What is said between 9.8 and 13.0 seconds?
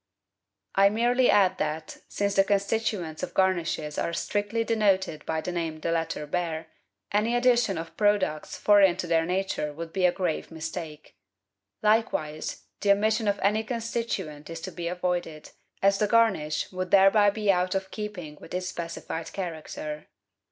be a grave mistake. Like wise, the